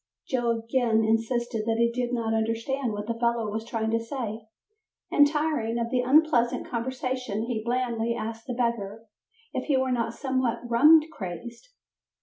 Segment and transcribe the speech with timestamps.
[0.27, 4.47] Joe again insisted that he did not understand what the fellow was trying to say,
[5.11, 9.05] and tiring of the unpleasant conversation he blandly asked the beggar
[9.53, 11.67] if he were not somewhat rum crazed.